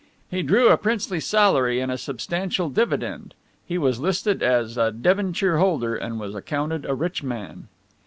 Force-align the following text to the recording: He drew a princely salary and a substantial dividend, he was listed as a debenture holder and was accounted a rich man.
He 0.31 0.41
drew 0.41 0.69
a 0.69 0.77
princely 0.77 1.19
salary 1.19 1.79
and 1.79 1.91
a 1.91 1.95
substantial 1.99 2.69
dividend, 2.69 3.35
he 3.67 3.77
was 3.77 3.99
listed 3.99 4.41
as 4.41 4.75
a 4.75 4.91
debenture 4.91 5.59
holder 5.59 5.95
and 5.95 6.19
was 6.19 6.33
accounted 6.33 6.85
a 6.85 6.95
rich 6.95 7.21
man. 7.21 7.67